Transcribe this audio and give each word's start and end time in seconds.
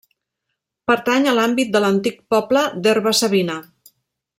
Pertany 0.91 1.27
a 1.27 1.35
l'àmbit 1.41 1.71
de 1.77 1.83
l'antic 1.85 2.19
poble 2.35 2.67
d'Herba-savina. 2.85 3.61